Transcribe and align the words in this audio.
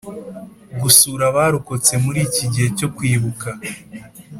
Gusura 0.81 1.23
abarokotsemuri 1.31 2.19
iki 2.27 2.45
gihe 2.53 2.67
cyo 2.77 2.87
kwibuka 2.95 3.49